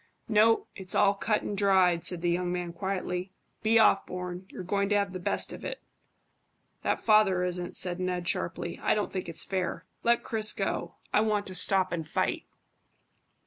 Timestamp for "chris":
10.23-10.53